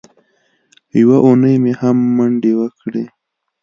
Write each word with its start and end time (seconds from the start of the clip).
یوه 0.99 1.17
اونۍ 1.25 1.55
مې 1.63 1.73
هم 1.79 1.97
منډې 2.17 2.51
وکړې. 2.59 3.03